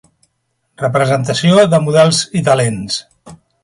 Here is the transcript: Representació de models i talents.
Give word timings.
Representació 0.83 1.69
de 1.77 1.83
models 1.87 2.25
i 2.43 2.47
talents. 2.53 3.03